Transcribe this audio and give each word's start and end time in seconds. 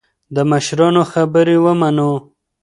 د 0.35 0.37
مشرانو 0.51 1.01
خبرې 1.11 1.57
ومنو. 1.65 2.11